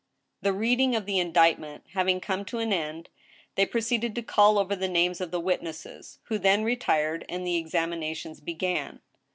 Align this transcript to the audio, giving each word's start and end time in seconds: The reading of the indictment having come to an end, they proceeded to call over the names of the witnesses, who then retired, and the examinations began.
The 0.41 0.51
reading 0.51 0.95
of 0.95 1.05
the 1.05 1.19
indictment 1.19 1.83
having 1.93 2.19
come 2.19 2.43
to 2.45 2.57
an 2.57 2.73
end, 2.73 3.09
they 3.53 3.67
proceeded 3.67 4.15
to 4.15 4.23
call 4.23 4.57
over 4.57 4.75
the 4.75 4.87
names 4.87 5.21
of 5.21 5.29
the 5.29 5.39
witnesses, 5.39 6.17
who 6.23 6.39
then 6.39 6.63
retired, 6.63 7.23
and 7.29 7.45
the 7.45 7.57
examinations 7.57 8.39
began. 8.39 9.01